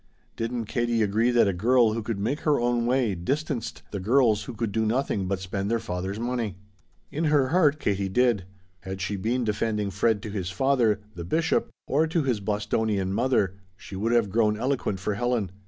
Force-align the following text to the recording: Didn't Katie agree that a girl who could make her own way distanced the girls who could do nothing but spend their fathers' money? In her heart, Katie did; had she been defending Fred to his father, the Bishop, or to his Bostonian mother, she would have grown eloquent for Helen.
Didn't 0.35 0.65
Katie 0.65 1.03
agree 1.03 1.29
that 1.29 1.47
a 1.47 1.53
girl 1.53 1.93
who 1.93 2.01
could 2.01 2.17
make 2.17 2.39
her 2.39 2.59
own 2.59 2.87
way 2.87 3.13
distanced 3.13 3.83
the 3.91 3.99
girls 3.99 4.45
who 4.45 4.55
could 4.55 4.71
do 4.71 4.83
nothing 4.83 5.27
but 5.27 5.39
spend 5.39 5.69
their 5.69 5.77
fathers' 5.77 6.19
money? 6.19 6.55
In 7.11 7.25
her 7.25 7.49
heart, 7.49 7.79
Katie 7.79 8.09
did; 8.09 8.45
had 8.79 8.99
she 8.99 9.15
been 9.15 9.43
defending 9.43 9.91
Fred 9.91 10.23
to 10.23 10.31
his 10.31 10.49
father, 10.49 11.01
the 11.13 11.23
Bishop, 11.23 11.69
or 11.85 12.07
to 12.07 12.23
his 12.23 12.39
Bostonian 12.39 13.13
mother, 13.13 13.53
she 13.77 13.95
would 13.95 14.11
have 14.11 14.31
grown 14.31 14.57
eloquent 14.57 14.99
for 14.99 15.13
Helen. 15.13 15.51